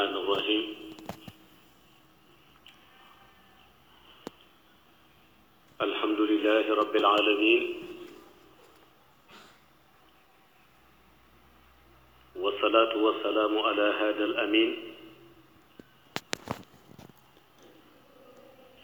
[0.00, 0.64] الرحمن الرحيم.
[5.80, 7.62] الحمد لله رب العالمين.
[12.36, 14.70] والصلاة والسلام على هذا الأمين.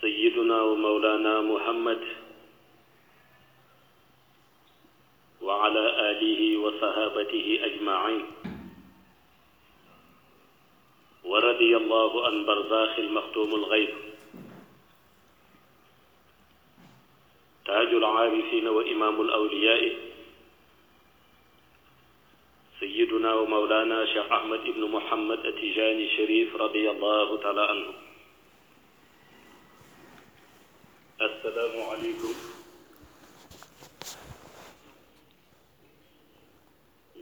[0.01, 2.03] سيدنا ومولانا محمد
[5.41, 8.36] وعلى آله وصحابته أجمعين.
[11.27, 13.95] ورضي الله عن برزاخ المختوم الغيب.
[17.67, 19.83] تاج العارفين وإمام الأولياء.
[22.81, 27.91] سيدنا ومولانا شيخ أحمد بن محمد التجاني شريف رضي الله تعالى عنه.
[31.21, 32.35] السلام عليكم.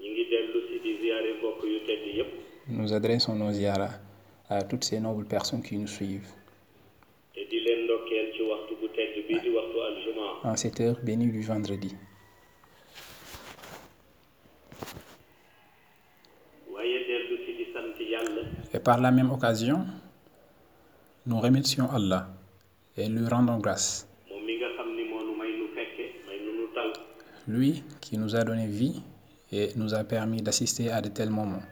[0.05, 4.01] ñi ngi dellu si di ziyaare mbokk yu tedd yépp Nous adressons nos ziyaras
[4.49, 6.29] à toutes ces nobles personnes qui nous suivent.
[10.43, 11.95] En cette heure bénie du vendredi.
[18.73, 19.87] Et par la même occasion,
[21.27, 22.29] nous remercions Allah
[22.97, 24.09] et lui rendons grâce.
[27.47, 29.03] Lui qui nous a donné vie
[29.53, 31.63] et nous a permis d'assister à de tels moments,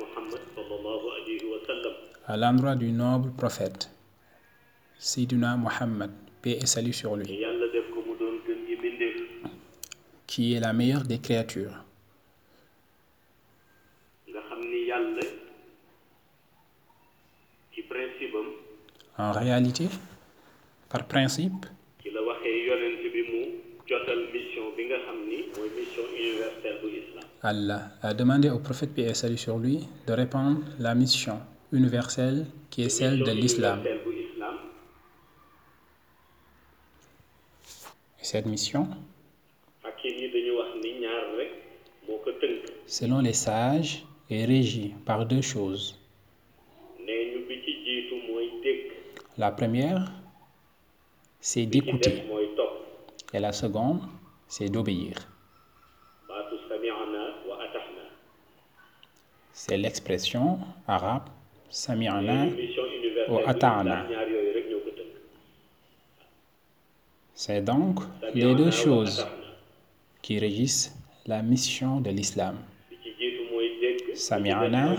[0.00, 1.92] muhammad sallallahu alayhi wa sallam.
[2.26, 3.90] À l'endroit du noble prophète,
[4.98, 7.26] Siduna Muhammad, paix et salut sur lui,
[10.26, 11.84] qui est la meilleure des créatures.
[19.18, 19.88] En réalité,
[20.88, 21.66] par principe,
[27.42, 31.38] Allah a demandé au prophète paix et sur lui de répandre la mission
[31.72, 33.80] universelle qui est celle de l'islam.
[38.28, 38.86] cette mission,
[42.86, 45.98] selon les sages, est régie par deux choses.
[49.38, 50.12] La première,
[51.40, 52.22] c'est d'écouter.
[53.32, 54.00] et la seconde,
[54.48, 55.14] c'est d'obéir.
[59.52, 61.28] C'est l'expression arabe
[61.68, 62.46] sami'ana
[63.28, 63.88] ko tënk
[67.34, 68.00] C'est donc
[68.34, 69.26] les deux choses
[70.22, 70.94] qui régissent
[71.26, 72.56] la mission de l'islam,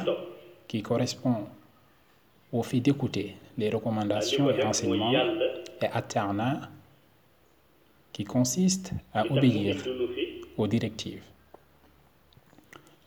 [0.05, 0.19] topp
[0.67, 1.47] qui correspond
[2.53, 5.11] au fait d'écouter les recommandations et enseignements,
[5.81, 6.69] et ata'na,
[8.19, 9.77] qui consiste à obéir
[10.57, 11.23] aux directives.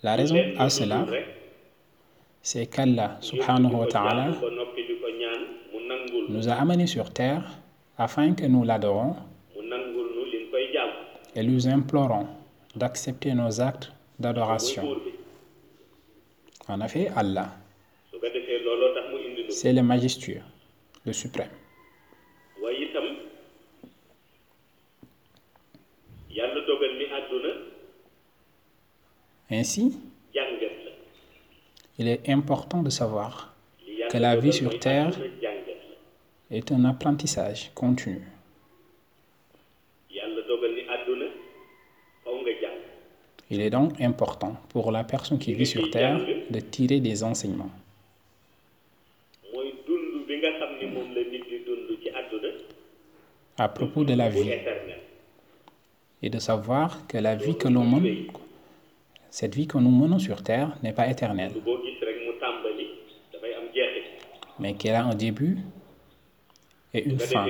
[0.02, 1.06] La raison à cela,
[2.40, 4.30] c'est qu'Allah subhanahu wa ta'ala
[6.30, 7.44] nous a amenés sur terre
[7.98, 9.14] afin que nous l'adorons
[11.36, 12.26] et lui implorons
[12.74, 14.96] d'accepter nos actes d'adoration.
[16.68, 17.50] En effet, Allah,
[19.50, 20.40] c'est le majestueux,
[21.04, 21.50] le suprême.
[29.52, 29.92] Ainsi,
[31.98, 33.54] il est important de savoir
[34.10, 35.12] que la vie sur terre
[36.50, 38.22] est un apprentissage continu.
[43.50, 46.19] Il est donc important pour la personne qui vit sur terre
[46.50, 47.70] de tirer des enseignements.
[53.58, 54.50] à propos de la vie
[56.22, 58.26] et de savoir que la vie que l'on mène,
[59.32, 61.53] cette vie que nous menons sur terre n'est pas éternelle,
[64.59, 65.56] mais qu'elle a un début
[66.93, 67.47] et une fin?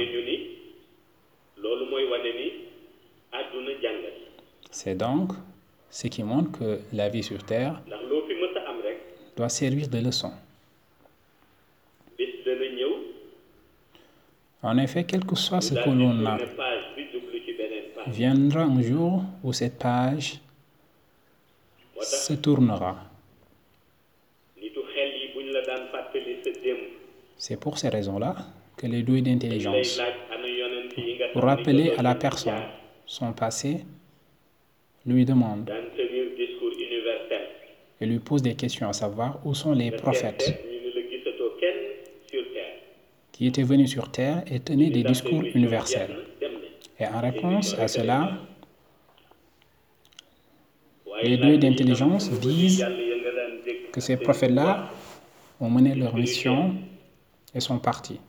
[4.70, 5.32] C'est donc
[5.90, 7.82] ce qui montre que la vie sur terre
[9.36, 10.30] doit servir de leçon.
[14.62, 16.38] En effet, quel que soit ce que l'on a,
[18.06, 20.41] viendra un jour où cette page
[22.02, 22.70] sa démb
[27.36, 28.36] C'est pour ces raisons-là
[28.76, 30.00] que les doués d'intelligence,
[31.32, 32.62] pour rappeler à la personne
[33.06, 33.84] son passé,
[35.06, 35.70] lui demandent
[38.00, 40.54] et lui posent des questions à savoir où sont les prophètes
[43.32, 46.16] qui étaient venus sur terre et tenaient des discours universels.
[46.98, 48.38] Et en réponse à cela,
[51.22, 52.84] les deux d'intelligence disent
[53.92, 54.90] que ces prophètes-là
[55.60, 56.74] ont mené leur mission
[57.54, 58.20] et sont partis.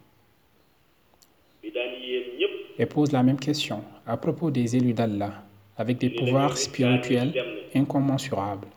[2.80, 5.44] Et posent la même question à propos des élus d'Allah,
[5.78, 7.34] avec des pouvoirs spirituels
[7.75, 8.68] incommensurables.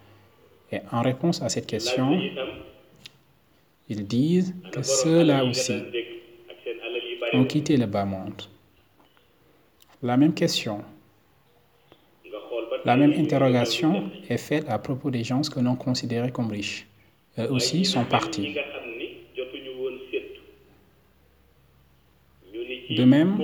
[0.70, 2.20] Et en réponse à cette question,
[3.88, 5.82] ils disent que ceux-là aussi
[7.32, 8.42] ont quitté le bas monde.
[10.02, 10.82] La même question,
[12.86, 16.86] la même interrogation est faite à propos des gens que l'on considérait comme riches.
[17.36, 18.54] Eux aussi sont partis.
[22.88, 23.38] De même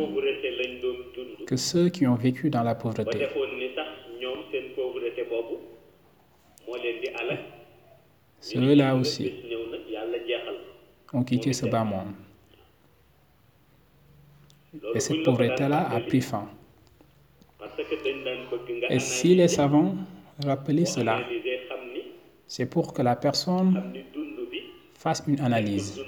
[1.46, 3.26] que ceux qui ont vécu dans la pauvreté.
[8.40, 9.32] Ceux-là aussi
[11.12, 12.14] ont quitté ce bas monde.
[14.94, 16.48] Et cette pauvreté-là a pris fin.
[18.90, 19.94] Et si les savants
[20.44, 21.20] rappelaient cela,
[22.46, 23.94] c'est pour que la personne
[24.94, 26.00] fasse une analyse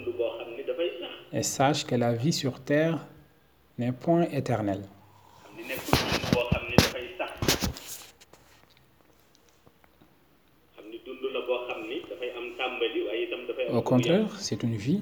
[1.32, 3.06] et sache que la vie sur terre
[3.78, 4.82] n'est point éternelle.
[13.72, 15.00] Au contraire, c'est une vie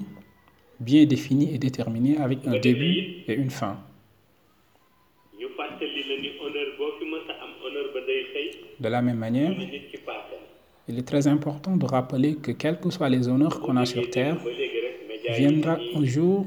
[0.79, 3.77] bien définie et déterminée avec un début et une fin.
[8.79, 9.53] De la même manière,
[10.87, 14.09] il est très important de rappeler que quels que soient les honneurs qu'on a sur
[14.09, 14.37] terre,
[15.29, 16.45] viendra un jour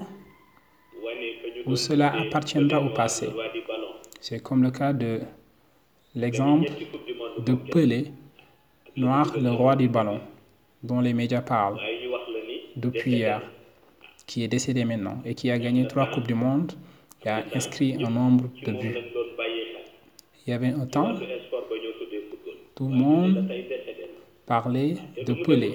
[1.66, 3.28] où cela appartiendra au passé.
[4.20, 5.20] C'est comme le cas de
[6.14, 6.70] l'exemple
[7.44, 8.12] de Pelé,
[8.96, 10.20] Noir, le roi du ballon,
[10.82, 11.78] dont les médias parlent
[12.76, 13.42] depuis hier,
[14.26, 16.72] qui est décédé maintenant et qui a gagné trois Coupes du Monde
[17.24, 18.96] et a inscrit un nombre de buts.
[20.46, 21.12] Il y avait un temps,
[22.76, 23.48] tout le monde
[24.46, 24.94] parlait
[25.26, 25.72] de Pelé.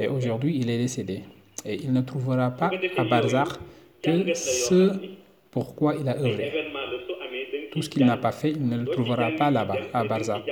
[0.00, 1.20] Et aujourd'hui, il est décédé.
[1.64, 3.60] Et il ne trouvera pas à Barzakh
[4.02, 4.92] que ce
[5.52, 6.52] pourquoi il a œuvré.
[7.70, 10.42] Tout ce qu'il n'a pas fait, il ne le trouvera pas là-bas, à Barzakh.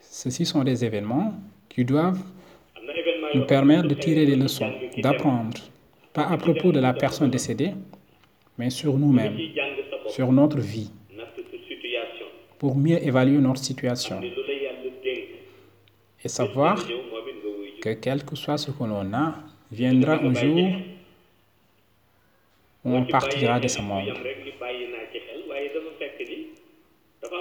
[0.00, 1.32] Ceci sont des événements
[1.70, 2.22] qui doivent
[3.34, 5.56] nous permettre de tirer des leçons, d'apprendre,
[6.12, 7.72] pas à propos de la personne décédée,
[8.58, 9.38] mais sur nous-mêmes,
[10.08, 10.90] sur notre vie,
[12.58, 14.20] pour mieux évaluer notre situation
[16.22, 16.84] et savoir
[17.82, 19.34] que quel que soit ce que l'on a,
[19.70, 20.68] viendra un jour
[22.84, 24.12] où on partira de ce monde.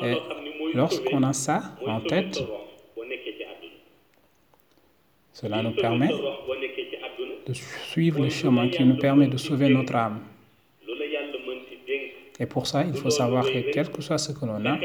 [0.02, 0.16] Et
[0.74, 2.44] lorsqu'on a ça en tête,
[5.34, 6.10] cela nous permet
[7.48, 10.20] de suivre le chemin qui nous permet de sauver notre âme.
[12.40, 14.78] Et pour ça, il faut savoir que quel que soit ce que l'on a,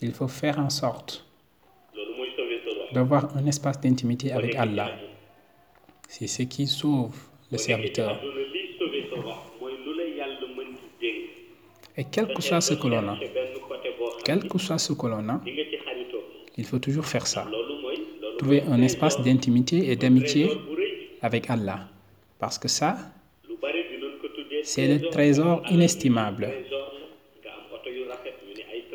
[0.00, 1.24] il faut faire en sorte
[2.92, 4.90] d'avoir un espace d'intimité avec Allah.
[6.08, 7.14] C'est ce qui sauve
[7.52, 8.20] le serviteur.
[11.96, 13.18] Et quel que soit ce que l'on a,
[14.24, 15.40] quel que soit ce que l'on a,
[16.56, 17.46] il faut toujours faire ça.
[18.38, 20.50] Trouver un espace d'intimité et d'amitié
[21.22, 21.88] avec Allah.
[22.38, 22.96] Parce que ça,
[24.68, 26.46] c'est le trésor inestimable.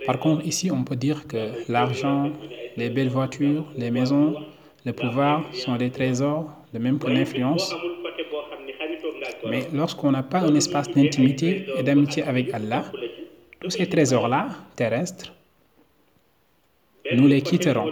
[0.06, 2.32] Par contre, ici, on peut dire que l'argent,
[2.78, 4.36] les belles voitures, les maisons,
[4.86, 7.74] le pouvoir sont des trésors, de même que l'influence.
[9.50, 12.84] Mais lorsqu'on n'a pas un espace d'intimité et d'amitié avec Allah,
[13.60, 15.34] tous ces trésors-là, terrestres,
[17.16, 17.92] nous les quitterons.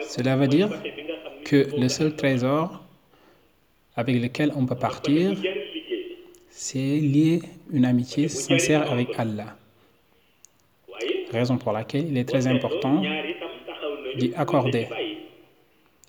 [0.00, 0.70] Cela veut dire
[1.44, 2.83] que le seul trésor
[3.96, 5.36] avec lequel on peut partir,
[6.50, 7.40] c'est lier
[7.72, 9.56] une amitié sincère avec Allah.
[11.32, 13.02] Raison pour laquelle il est très important
[14.16, 14.86] d'y accorder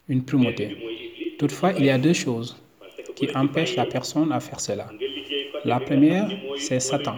[0.08, 0.78] une primauté.
[1.40, 2.56] Toutefois, il y a deux choses
[3.16, 4.88] qui empêchent la personne à faire cela.
[5.64, 7.16] La première, c'est Satan,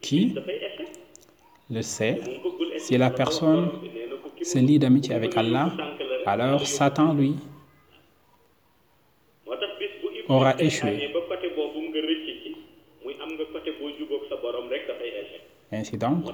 [0.00, 0.34] qui
[1.70, 2.20] le sait.
[2.78, 3.70] Si la personne
[4.42, 5.72] se lie d'amitié avec Allah,
[6.26, 7.36] alors Satan, lui,
[10.28, 11.10] aura échoué.
[15.72, 16.24] Ainsi donc,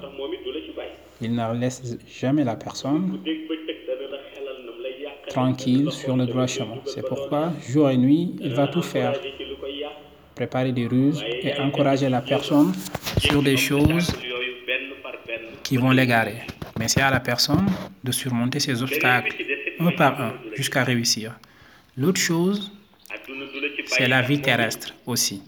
[1.21, 3.19] il ne laisse jamais la personne
[5.27, 6.79] tranquille sur le droit chemin.
[6.85, 9.13] C'est pourquoi, jour et nuit, il va tout faire,
[10.35, 12.73] préparer des ruses et encourager la personne
[13.17, 14.13] sur des choses
[15.63, 16.41] qui vont l'égarer.
[16.77, 17.67] Mais c'est à la personne
[18.03, 19.35] de surmonter ces obstacles
[19.79, 21.35] un par un jusqu'à réussir.
[21.97, 22.71] L'autre chose,
[23.09, 25.41] adduna du la ci c'est la vie terrestre aussi,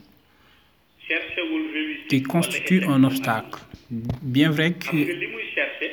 [2.10, 3.60] qui constitue un obstacle.
[4.22, 4.98] Bien vrai que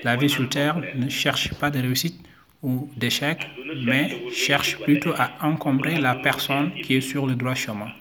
[0.02, 2.18] la vie sur Terre ne cherche pas de réussite
[2.62, 3.38] ou d'échec,
[3.84, 7.92] mais cherche plutôt à encombrer la personne qui est sur le droit chemin.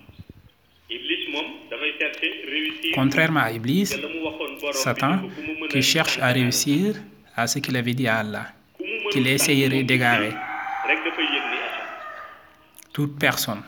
[2.93, 3.95] Contrairement à Iblis,
[4.71, 5.21] Satan,
[5.69, 6.95] qui cherche à réussir
[7.35, 8.47] à ce qu'il avait dit à Allah,
[9.11, 10.33] qu'il essayerait d'égarer
[12.91, 13.61] toute personne.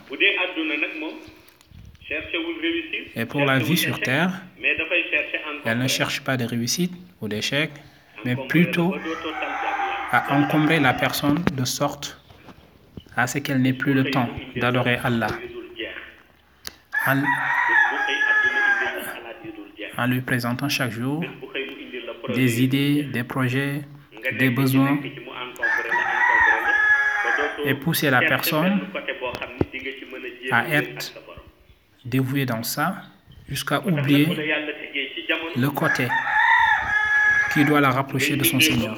[3.14, 4.42] Et pour la vie sur Terre,
[5.64, 7.70] elle ne cherche pas de réussite ou d'échec,
[8.24, 8.94] mais plutôt
[10.10, 12.18] à encombrer la personne de sorte
[13.16, 15.28] à ce qu'elle n'ait plus le temps d'adorer Allah.
[19.98, 21.24] En, lui présentant chaque jour
[22.34, 23.82] des idées, des projets,
[24.38, 24.98] des besoins
[27.64, 28.80] et pousser la personne
[30.50, 31.12] à être
[32.04, 33.02] dévouée dans ça
[33.48, 34.26] jusqu'à oublier
[35.56, 36.08] le côté
[37.52, 38.96] qui doit la rapprocher de son Seigneur.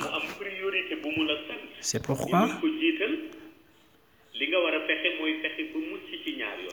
[1.81, 2.49] C'est pourquoi,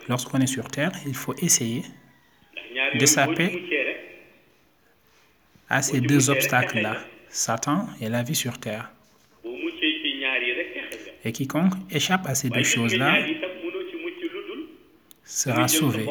[0.08, 1.84] lorsqu'on est sur Terre, il faut essayer
[2.74, 3.52] rek
[5.70, 6.98] à ces deux obstacles-là,
[7.30, 8.92] Satan et la vie sur Terre.
[11.24, 13.18] Et quiconque échappe à ces deux choses-là
[15.32, 16.06] sera sauvé.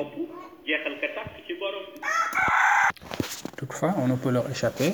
[3.57, 4.93] Toutefois, on ne peut leur échapper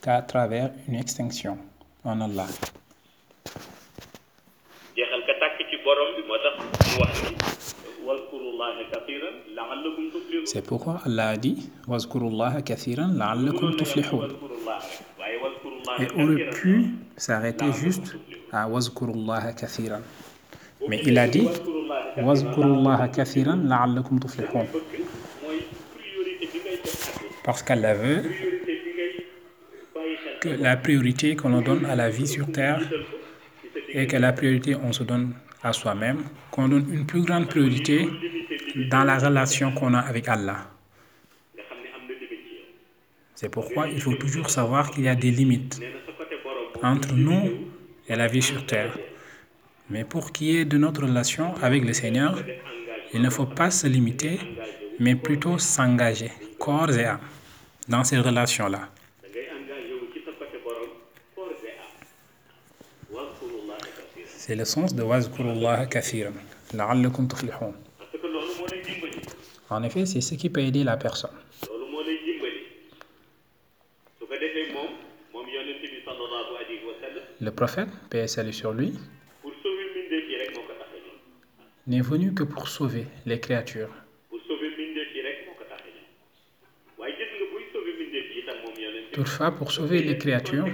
[0.00, 1.58] qu'à travers une extinction
[2.04, 2.46] en Allah.
[10.44, 12.58] C'est pourquoi Allah a dit wazkurullah
[15.98, 16.86] Et aurait pu
[17.16, 18.16] s'arrêter juste
[18.52, 20.00] à Wazkurullaha kathiran.
[20.88, 21.48] Mais il a dit
[27.44, 28.22] Parce qu'Allah veut
[30.40, 32.80] que la priorité qu'on donne à la vie sur terre
[33.88, 38.08] et que la priorité on se donne à soi-même, qu'on donne une plus grande priorité
[38.90, 40.70] dans la relation qu'on a avec Allah.
[43.34, 45.80] C'est pourquoi il faut toujours savoir qu'il y a des limites
[46.82, 47.50] entre nous
[48.08, 48.96] et la vie sur terre.
[49.90, 52.42] Mais pour qu'il y ait de notre relation avec le Seigneur,
[53.14, 54.38] il ne faut pas se limiter,
[54.98, 57.20] mais plutôt s'engager, corps et âme,
[57.88, 58.90] dans ces relations-là.
[64.26, 66.32] C'est le sens de Wazkurullah kathiran,
[66.74, 67.72] la'allakum tuflihun.
[69.70, 71.30] En effet, c'est ce qui peut aider la personne.
[77.40, 78.94] Le prophète, paix et salut sur lui,
[81.88, 83.88] n'est venu que pour sauver les créatures.
[89.12, 90.66] Toutefois, pour sauver les créatures,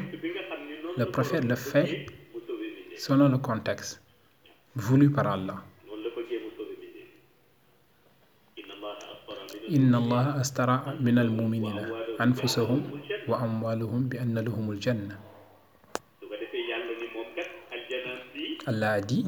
[0.97, 2.07] le prophète le fait
[2.97, 4.03] selon le contexte
[4.75, 5.63] voulu par Allah.
[9.69, 10.01] Inna
[11.01, 11.63] min al wa bi.
[18.67, 19.27] Allah a dit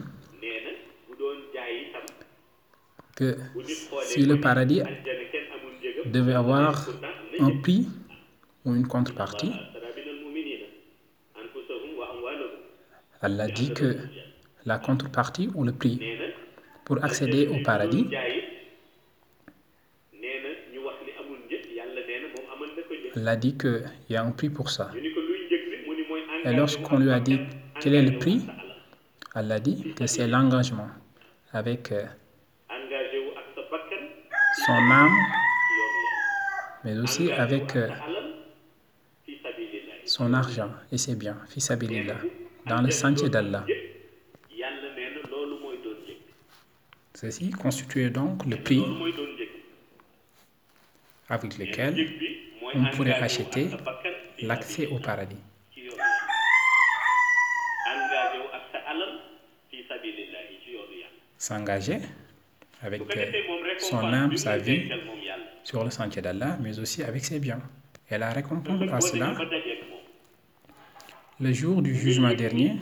[3.16, 3.36] que
[4.02, 4.82] si le paradis
[6.04, 6.88] devait avoir
[7.40, 7.88] un prix
[8.64, 9.52] ou une contrepartie,
[13.22, 13.96] Allah dit que
[14.66, 15.98] la contrepartie ou le prix
[16.84, 18.06] pour accéder au paradis,
[23.16, 24.90] Allah dit qu'il y a un prix pour ça.
[26.44, 27.40] Et lorsqu'on lui a dit
[27.80, 28.42] quel est le prix,
[29.34, 30.90] Allah dit que c'est l'engagement
[31.52, 31.92] avec
[34.66, 35.16] son âme,
[36.82, 37.88] mais aussi avec euh,
[40.04, 41.36] son argent et ses biens,
[42.66, 43.64] dans le sentier d'Allah.
[47.14, 48.84] Ceci constituait donc le prix
[51.28, 51.94] avec lequel
[52.74, 53.68] on pourrait acheter
[54.42, 55.36] l'accès au paradis.
[61.38, 62.00] S'engager
[62.82, 63.02] avec
[63.78, 64.90] son âme, sa vie
[65.64, 67.60] sur le sentier d'Allah, mais aussi avec ses biens.
[68.10, 69.34] Et la récompense à cela,
[71.40, 72.76] le jour du jugement dernier,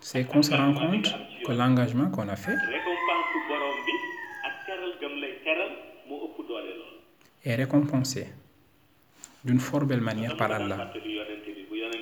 [0.00, 1.12] c'est qu'on se rend compte
[1.44, 2.56] que l'engagement qu'on a fait
[7.44, 8.26] est récompensé
[9.44, 10.92] d'une fort belle manière par Allah.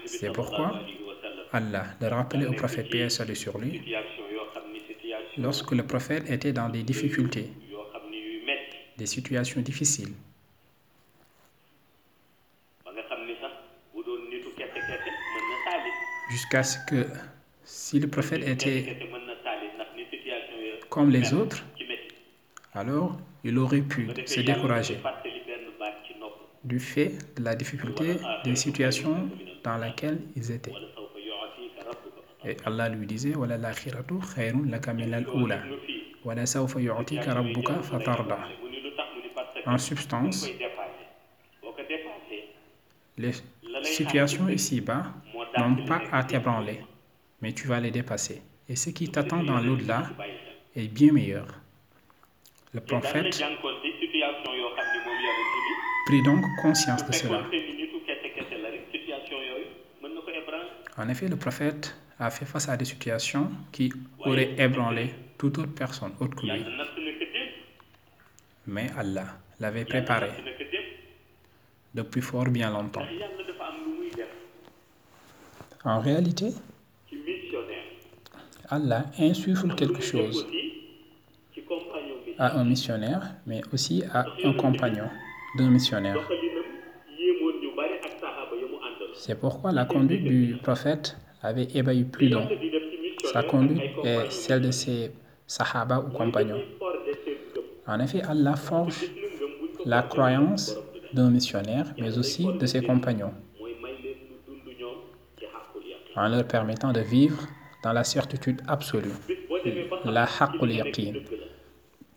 [0.06, 0.80] C'est pourquoi
[1.52, 3.80] Allah de rappeler au prophète paix sur lui
[5.38, 7.50] lorsque le prophète était dans des difficultés,
[8.97, 10.14] des situations difficiles.
[16.31, 17.07] Jusqu'à ce que
[17.64, 18.99] si le prophète était
[20.88, 21.64] comme les autres,
[22.75, 24.99] alors il aurait pu se décourager
[26.64, 29.31] du fait de la difficulté des situations
[29.62, 30.73] dans lesquelles ils étaient.
[32.47, 33.35] Et Allah lui disait
[39.67, 40.49] En substance,
[43.19, 43.33] les
[43.83, 45.07] situations ici-bas
[45.59, 46.81] n'ont pas à t'ébranler,
[47.43, 48.43] mais tu vas les dépasser.
[48.69, 50.11] Et ce qui t'attend dans l'au-delà
[50.76, 51.47] est bien meilleur.
[52.73, 53.43] Le prophète
[56.07, 57.43] prit donc conscience de cela.
[60.99, 65.75] En effet, le prophète a fait face à des situations qui auraient ébranlé toute autre
[65.75, 66.64] personne autre que lui.
[68.66, 69.26] Mais Allah
[69.61, 70.30] l'avait préparé
[71.94, 73.06] depuis fort bien longtemps.
[75.85, 76.49] En réalité,
[78.68, 80.46] Allah insuffle quelque chose
[82.38, 85.08] à un missionnaire, mais aussi à un compagnon
[85.56, 86.28] d'un missionnaire.
[89.14, 91.16] C'est pourquoi la conduite du prophète
[91.47, 92.49] avait ébahi plus long.
[93.33, 95.11] Sa conduite est celle de ses
[95.47, 96.62] sahaba ou compagnons.
[97.87, 99.11] En effet, Allah forge
[99.85, 100.76] la croyance
[101.12, 103.33] d'un missionnaire, mais aussi de ses compagnons,
[106.17, 107.43] en leur permettant de vivre
[107.85, 109.12] dans la certitude absolue,
[110.05, 110.73] la haqqul.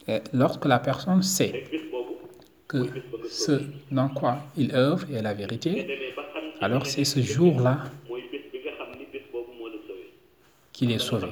[0.08, 1.66] Et lorsque la personne sait
[2.68, 2.80] que
[3.30, 5.72] ce dans quoi il œuvre est la vérité,
[6.62, 7.84] alors c'est ce jour-là
[10.80, 11.28] qu'il est sauvé.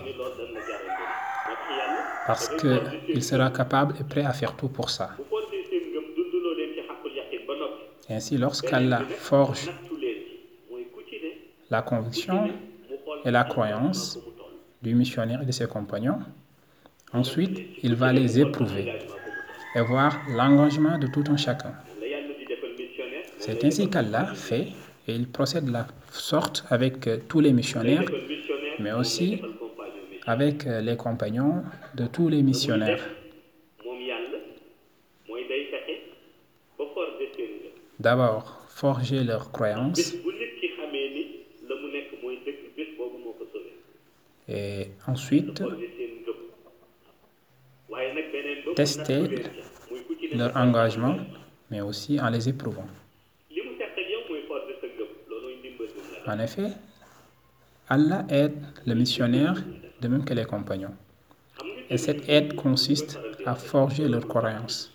[2.27, 5.11] Parce qu'il sera capable et prêt à faire tout pour ça.
[8.09, 9.71] Ainsi, lorsqu'Allah forge
[11.69, 12.49] la conviction
[13.23, 14.19] et la croyance
[14.81, 16.19] du missionnaire et de ses compagnons,
[17.13, 18.99] ensuite, il va les éprouver
[19.75, 21.73] et voir l'engagement de tout un chacun.
[23.39, 24.67] C'est ainsi qu'Allah fait
[25.07, 28.03] et il procède de la sorte avec tous les missionnaires,
[28.79, 29.41] mais aussi
[30.25, 31.63] avec les compagnons
[31.95, 33.03] de tous les missionnaires.
[37.99, 40.13] D'abord, forger leur croyance
[44.47, 45.63] et ensuite
[48.75, 49.17] tester
[50.33, 51.17] leur engagement,
[51.71, 52.87] mais aussi en les éprouvant.
[56.27, 56.69] En effet,
[57.89, 59.55] Allah aide le missionnaire
[60.01, 60.93] de même que les compagnons.
[61.89, 64.91] Et cette aide consiste à forger leur croyance.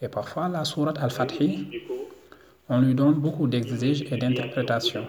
[0.00, 1.68] Et parfois, la sourate Al-Fatih,
[2.68, 5.06] on lui donne beaucoup d'exiges et d'interprétations.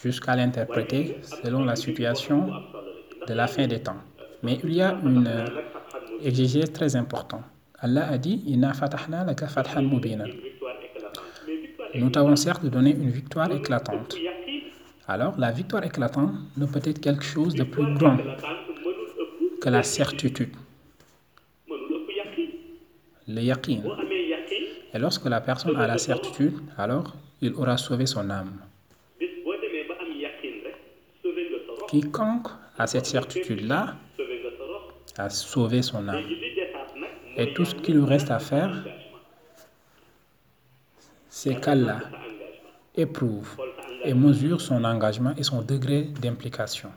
[0.00, 2.48] Jusqu'à l'interpréter selon la situation
[3.26, 4.00] de la fin des temps.
[4.44, 5.28] Mais il y a une
[6.22, 7.42] exigence très importante.
[7.82, 8.42] Allah a dit
[11.94, 14.16] Nous t'avons certes donné une victoire éclatante.
[15.08, 18.18] Alors, la victoire éclatante ne peut être quelque chose de plus grand
[19.60, 20.54] que la certitude.
[23.26, 23.80] Le yaqin.
[24.92, 28.58] Et lorsque la personne a la certitude, alors il aura sauvé son âme.
[31.88, 33.96] Quiconque a cette certitude-là
[35.16, 36.24] a sauvé son âme.
[37.40, 38.84] Et tout ce qu'il lui reste à faire,
[41.30, 42.00] c'est qu'Allah
[42.94, 43.56] éprouve
[44.04, 46.90] et mesure son engagement et son degré d'implication.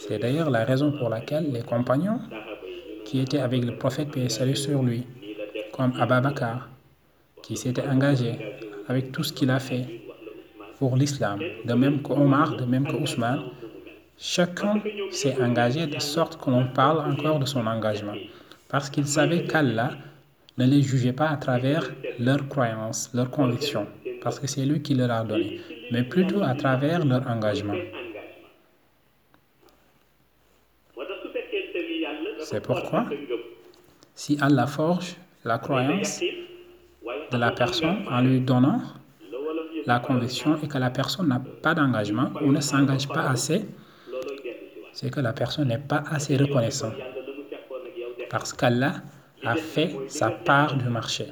[0.00, 2.20] C'est d'ailleurs la raison pour laquelle les compagnons
[3.04, 5.06] qui étaient avec le prophète paix sur lui,
[5.72, 6.68] comme Abba Bakr,
[7.44, 8.32] qui s'était engagé
[8.88, 9.86] avec tout ce qu'il a fait
[10.80, 13.42] pour l'islam, de même que Omar, de même que Ousmane,
[14.18, 18.16] chacun s'est engagé de sorte que l'on parle encore de son engagement,
[18.68, 19.92] parce qu'il savait qu'Allah
[20.58, 23.86] ne les jugeait pas à travers leurs croyances, leurs convictions,
[24.22, 27.74] parce que c'est lui qui leur a donné, mais plutôt à travers leur engagement.
[32.40, 33.06] C'est pourquoi,
[34.14, 36.20] si Allah forge la croyance
[37.30, 38.80] de la personne en lui donnant
[39.86, 43.64] la conviction et que la personne n'a pas d'engagement ou ne s'engage pas assez,
[44.92, 46.94] c'est que la personne n'est pas assez reconnaissante.
[48.30, 49.02] Parce qu'Allah
[49.44, 51.26] a fait sa part du marché.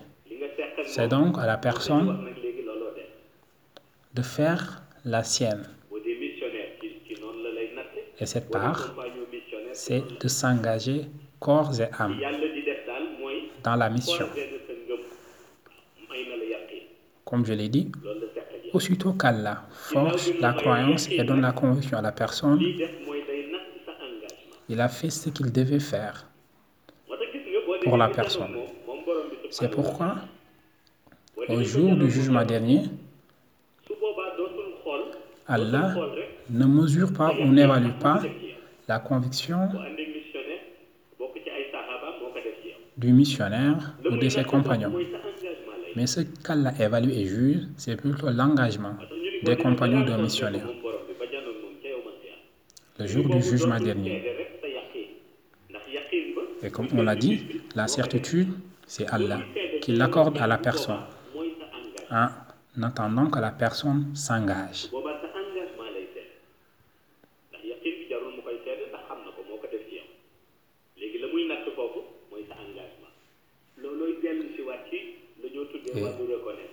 [0.85, 2.29] C'est donc à la personne
[4.15, 5.69] de faire la sienne.
[8.19, 8.95] Et cette part,
[9.73, 11.07] c'est de s'engager
[11.39, 12.19] corps et âme
[13.63, 14.27] dans la mission.
[17.25, 17.91] Comme je l'ai dit,
[18.73, 22.63] aussitôt qu'Allah force la croyance et donne la conviction à la personne,
[24.69, 26.26] il a fait ce qu'il devait faire
[27.94, 28.57] la personne.
[29.51, 30.16] C'est pourquoi,
[31.49, 32.83] au jour du jugement dernier,
[35.46, 35.94] Allah
[36.51, 38.22] ne mesure pas ou n'évalue pas
[38.88, 39.68] la conviction
[42.96, 44.92] du missionnaire ou de ses compagnons.
[45.94, 48.96] Mais ce qu'Allah évalue et juge, c'est plutôt l'engagement
[49.44, 50.68] des compagnons d'un missionnaire.
[52.99, 54.22] Le jour du jugement dernier.
[56.62, 57.46] Et comme on l'a dit,
[57.77, 58.49] la certitude,
[58.87, 59.39] c'est Allah
[59.83, 61.01] qui l'accorde à la personne
[62.11, 64.89] en attendant que la personne s'engage.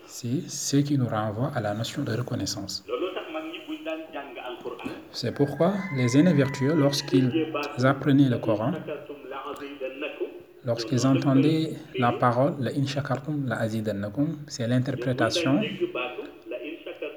[0.06, 2.86] C'est ce qui nous renvoie à la notion de reconnaissance.
[5.12, 7.32] C'est pourquoi les aînés vertueux, lorsqu'ils
[7.84, 8.72] apprenaient le Coran,
[10.66, 15.62] lorsqu'ils entendaient la parole, la inshakartum, la azidannakum, c'est l'interprétation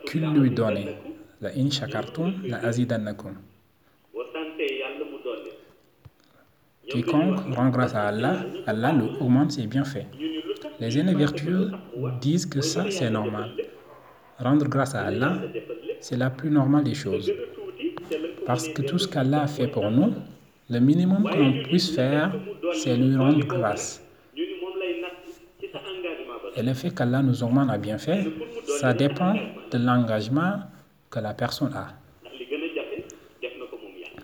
[0.07, 0.97] qu'ils lui donnaient.
[1.41, 3.35] La inshakartum, la azidannakum.
[6.89, 10.07] Quiconque rend grâce à Allah, Allah lui augmente ses bienfaits.
[10.79, 11.73] Les aînés vertueux
[12.21, 13.51] disent que ça, c'est normal.
[14.39, 15.39] Rendre grâce à Allah,
[16.01, 17.33] c'est la plus normale des choses.
[18.47, 20.13] Parce que tout ce qu'Allah a fait pour nous,
[20.71, 22.33] le minimum que l'on puisse faire,
[22.83, 24.03] c'est lui rendre grâce.
[26.57, 28.25] Et le fait qu'Allah nous augmente à bienfait,
[28.81, 29.35] ça dépend
[29.71, 30.61] de l'engagement
[31.11, 31.89] que la personne a.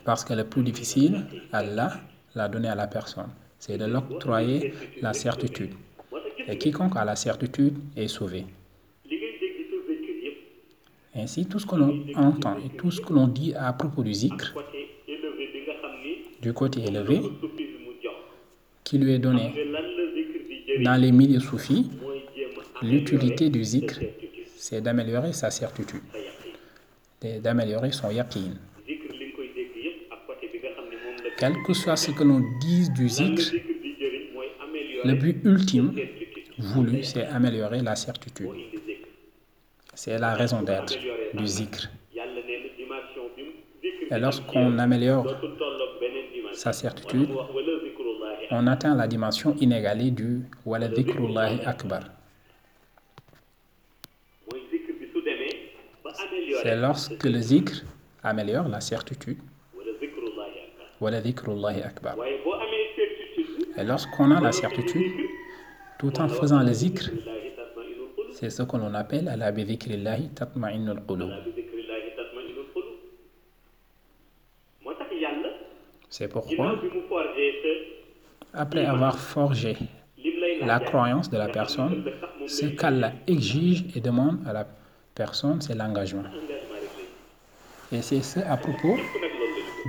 [0.05, 1.93] Parce que le plus difficile, Allah
[2.35, 3.29] l'a donné à la personne.
[3.59, 5.75] C'est de l'octroyer la certitude.
[6.49, 8.47] Et quiconque a la certitude est sauvé.
[11.15, 14.15] Ainsi, tout ce que l'on entend et tout ce que l'on dit à propos du
[14.15, 14.55] zikr,
[16.41, 17.21] du côté élevé,
[18.93, 19.51] qui lui est donné
[20.85, 21.89] dans les milieux soufis,
[22.83, 24.01] l'utilité du zikr,
[24.55, 26.03] c'est d'améliorer sa certitude,
[27.41, 28.53] d'améliorer son yaqin.
[31.39, 33.55] Quel que soit ce que l'on dise du zikr,
[35.05, 35.95] le but ultime
[36.59, 38.51] voulu, c'est améliorer la certitude.
[39.95, 40.95] C'est la raison d'être
[41.33, 41.89] du zikr.
[44.11, 45.35] Et lorsqu'on améliore
[46.53, 47.31] sa certitude,
[48.53, 50.89] on atteint la dimension inégalée du wala
[51.67, 52.03] akbar.
[56.63, 57.83] C'est lorsque le zikr
[58.23, 59.39] améliore la certitude.
[61.01, 61.19] Wala
[61.85, 62.17] akbar.
[63.79, 65.13] Et lorsqu'on a la certitude,
[65.99, 67.11] tout en faisant le zikr,
[68.33, 71.31] c'est ce que l'on appelle ala bi dhikrillahi tatma'innul qulub.
[76.11, 76.79] C'est pourquoi,
[78.55, 79.77] après avoir forgé
[80.65, 82.05] la croyance de la personne,
[82.47, 84.67] ce qu'Allah exige et demande à la
[85.15, 86.25] personne, c'est l'engagement.
[87.93, 88.97] Et c'est ce à propos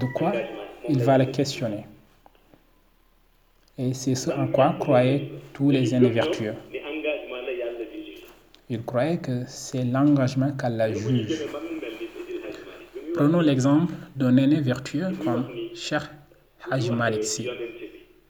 [0.01, 0.33] de quoi
[0.89, 1.85] il va le questionner.
[3.77, 6.53] Et c'est ce en quoi croyaient tous les aînés vertueux.
[8.69, 11.45] Ils croyaient que c'est l'engagement qu'Allah juge.
[13.13, 16.03] Prenons l'exemple d'un aîné vertueux comme Cheikh
[16.71, 16.91] Haj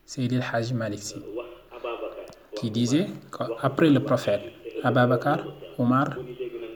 [0.04, 1.16] Maliksi, Sayyid Haj Maliksi,
[2.56, 4.42] qui disait qu'après le prophète,
[4.84, 5.40] Ababakar,
[5.78, 6.18] Omar,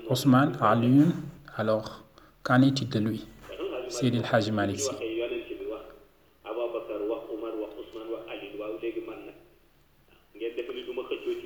[0.10, 1.14] Osman, Aliyun,
[1.56, 2.04] alors
[2.44, 3.26] qu'en est-il de lui,
[3.90, 4.92] Sayyid Haj Maliksi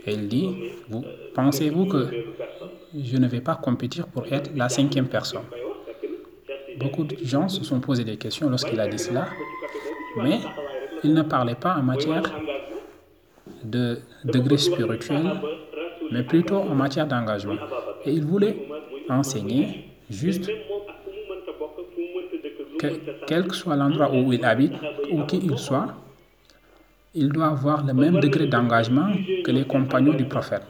[0.06, 0.50] Elle dit,
[0.90, 1.04] vous,
[1.36, 2.08] pensez-vous que
[2.94, 5.44] je ne vais pas compétir pour être la cinquième personne?
[6.80, 9.28] Beaucoup de gens se sont posé des questions lorsqu'il a dit cela,
[10.18, 10.40] mais
[11.04, 12.24] il ne parlait pas en matière
[13.64, 15.32] de degré spirituel,
[16.12, 17.56] mais plutôt en matière d'engagement.
[18.06, 18.56] Et il voulait
[19.10, 20.50] enseigner juste
[22.80, 22.88] que
[23.28, 24.74] quel que soit l'endroit où il habite,
[25.12, 25.88] ou qui il soit,
[27.14, 29.12] il doit avoir le même degré d'engagement
[29.44, 30.64] que les compagnons du prophète.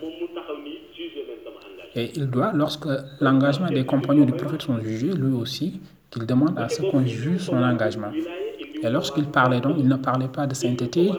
[1.96, 2.88] Et il doit, lorsque
[3.20, 7.42] l'engagement des compagnons du prophète sont jugés, lui aussi, qu'il demande à ce qu'on juge
[7.42, 8.12] son engagement.
[8.84, 11.12] Et lorsqu'il parlait donc, il ne parlait pas de sainteté,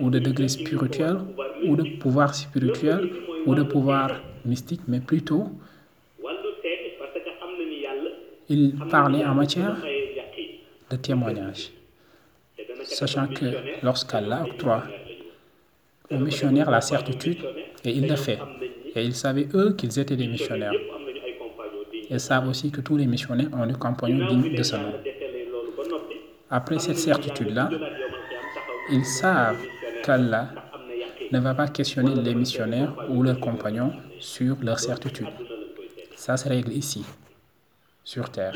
[0.00, 1.18] ou de degré spirituel,
[1.66, 3.10] ou de pouvoir spirituel,
[3.46, 4.10] ou de pouvoir
[4.44, 5.50] mystique, mais plutôt
[8.48, 9.76] il parlait en matière
[10.90, 11.70] de témoignage,
[12.82, 13.46] sachant que
[13.82, 14.82] lorsqu'Allah octroie
[16.10, 17.38] aux missionnaires la certitude,
[17.84, 18.38] et il le fait,
[18.94, 20.74] et ils savaient eux qu'ils étaient des missionnaires.
[22.10, 24.92] Ils savent aussi que tous les missionnaires ont des compagnons dignes de ce nom.
[26.56, 27.68] Après cette certitude-là,
[28.88, 29.60] ils savent
[30.04, 30.50] qu'Allah
[31.32, 35.26] ne va pas questionner les missionnaires ou leurs compagnons sur leur certitude.
[36.14, 37.04] Ça se règle ici,
[38.04, 38.52] sur terre.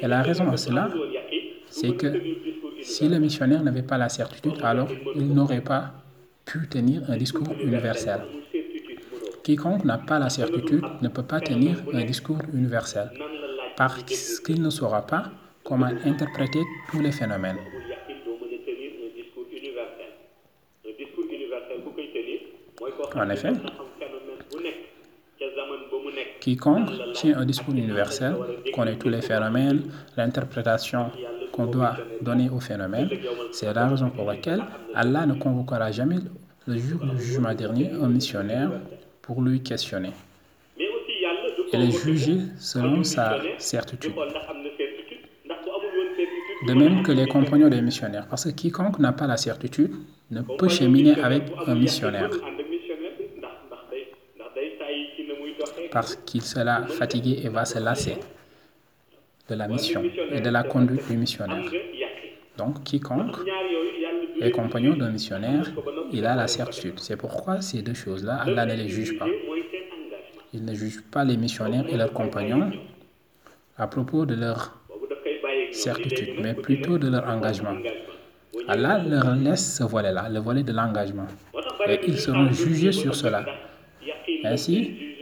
[0.00, 0.88] Et la raison à cela,
[1.68, 2.12] c'est que
[2.80, 5.94] si le missionnaire n'avait pas la certitude, alors il n'aurait pas
[6.44, 8.20] pu tenir un discours universel.
[9.42, 13.10] Quiconque n'a pas la certitude ne peut pas tenir un discours universel
[13.76, 14.04] parce
[14.44, 15.32] qu'il ne saura pas
[15.66, 17.58] comment interpréter tous les phénomènes.
[23.14, 23.52] En effet,
[26.40, 28.36] quiconque tient un discours universel
[28.74, 31.10] connaît tous les phénomènes, l'interprétation
[31.52, 33.08] qu'on doit donner aux phénomènes.
[33.52, 34.62] C'est la raison pour laquelle
[34.94, 36.18] Allah ne convoquera jamais
[36.66, 38.70] le jour du jugement dernier un missionnaire
[39.22, 40.12] pour lui questionner
[41.72, 44.12] et le juger selon sa certitude.
[46.66, 49.92] De même que les compagnons des missionnaires, parce que quiconque n'a pas la certitude
[50.30, 52.30] ne peut cheminer avec un missionnaire.
[55.90, 58.16] Parce qu'il sera fatigué et va se lasser
[59.48, 60.02] de la mission
[60.32, 61.70] et de la conduite du missionnaire.
[62.58, 63.36] Donc, quiconque
[64.40, 65.70] est compagnon d'un missionnaire,
[66.12, 66.98] il a la certitude.
[66.98, 69.26] C'est pourquoi ces deux choses-là, Allah ne les juge pas.
[70.52, 72.70] Il ne juge pas les missionnaires et leurs compagnons
[73.78, 74.75] à propos de leur
[75.72, 77.76] certitude, mais plutôt de leur engagement.
[78.68, 81.26] Allah leur laisse ce volet-là, le volet de l'engagement.
[81.88, 83.44] Et ils seront jugés sur cela.
[84.44, 85.14] Ainsi,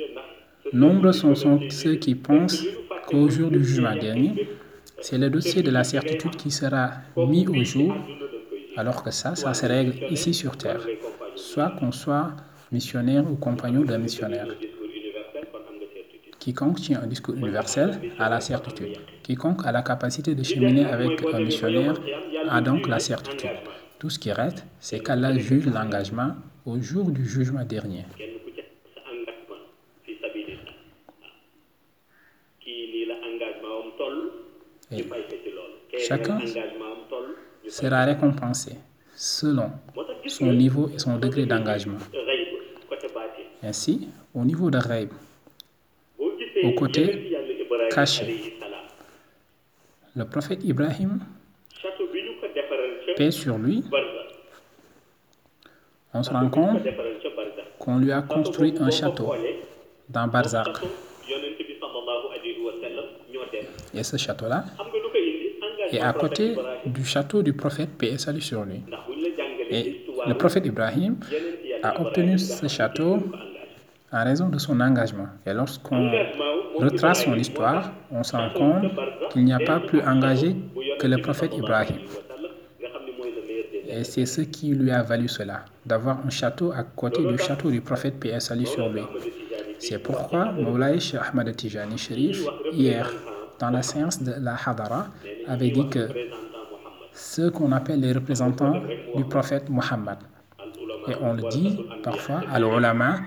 [0.73, 1.35] nombreux sont
[1.71, 2.65] ceux qui pensent
[3.07, 4.49] qu'au jour du jugement dernier,
[5.01, 7.95] c'est le dossier de la certitude qui sera mis au jour,
[8.77, 10.87] alors que ça, ça se règle ici sur Terre,
[11.35, 12.33] soit qu'on soit
[12.73, 14.49] missionnaire ou compagnon d'un missionnaire.
[16.39, 18.97] Quiconque tient un discours universel a la certitude.
[19.25, 21.95] Quiconque a la capacité de cheminer avec un missionnaire
[22.49, 23.49] a donc la certitude.
[23.99, 26.35] Tout ce qui reste, c'est qu'Allah juge l'engagement
[26.67, 28.05] au jour du jugement dernier.
[34.93, 35.05] Et
[36.07, 36.39] chacun
[37.67, 38.73] sera récompensé
[39.17, 39.71] selon
[40.27, 41.99] son niveau et son degré d'engagement.
[43.63, 45.09] Ainsi, au niveau de Raib,
[46.19, 47.35] au côté
[47.91, 48.54] caché,
[50.17, 51.19] le prophète Ibrahim,
[53.17, 53.85] paix sur lui,
[56.13, 56.83] on se rend compte
[57.79, 59.35] qu'on lui a construit un château
[60.09, 60.69] dans Barzak.
[63.93, 64.65] Et ce château-là
[65.91, 68.83] est à côté du château du prophète, paix et salut sur lui.
[69.71, 71.17] Et le prophète Ibrahim
[71.83, 73.19] a obtenu ce château
[74.13, 75.29] en raison de son engagement.
[75.45, 76.11] Et lorsqu'on
[76.79, 78.85] retrace son histoire, on se rend compte
[79.31, 80.57] qu'il n'y a pas plus engagé
[80.99, 81.97] que le prophète Ibrahim.
[83.89, 87.71] Et c'est ce qui lui a valu cela, d'avoir un château à côté du château
[87.71, 89.03] du prophète et salut sur lui.
[89.79, 93.11] C'est pourquoi Moulay Ahmad Tijani Sharif, hier,
[93.61, 95.09] dans la séance de la Hadara,
[95.47, 96.09] avait dit que
[97.13, 98.83] ceux qu'on appelle les représentants
[99.15, 100.19] du prophète Muhammad,
[101.09, 103.21] et on le dit parfois à l'ulama,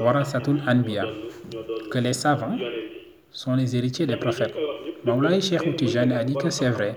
[0.00, 1.06] warasatul anbiya,
[1.90, 2.56] que les savants
[3.30, 4.54] sont les héritiers des prophètes.
[5.04, 6.94] Moulay Sheikh Tijani a dit que c'est vrai.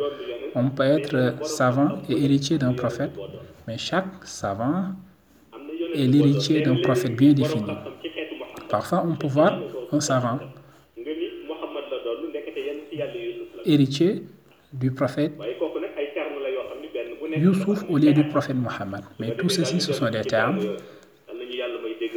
[0.53, 3.11] On peut être savant et héritier d'un prophète,
[3.67, 4.93] mais chaque savant
[5.93, 7.71] est l'héritier d'un prophète bien défini.
[8.69, 9.59] Parfois, on peut voir
[9.91, 10.39] un savant
[13.65, 14.23] héritier
[14.73, 15.33] du prophète
[17.37, 19.03] Youssouf au lieu du prophète Mohammed.
[19.19, 20.59] Mais tout ceci, ce sont des termes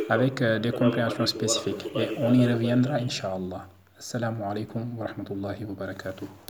[0.08, 1.86] avec des compréhensions spécifiques.
[1.96, 3.66] Et on y reviendra, Inch'Allah.
[3.98, 6.47] Assalamu alaikum wa rahmatullahi wa barakatuh.